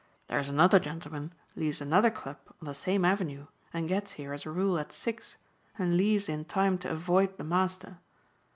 There's 0.29 0.49
another 0.49 0.79
gentleman 0.79 1.31
leaves 1.55 1.79
another 1.79 2.09
club 2.09 2.39
on 2.59 2.65
the 2.65 2.73
same 2.73 3.05
Avenue 3.05 3.45
and 3.71 3.87
gets 3.87 4.13
here 4.13 4.33
as 4.33 4.47
a 4.47 4.51
rule 4.51 4.79
at 4.79 4.91
six 4.91 5.37
and 5.77 5.95
leaves 5.95 6.27
in 6.27 6.43
time 6.43 6.79
to 6.79 6.89
avoid 6.89 7.37
the 7.37 7.43
master." 7.43 7.99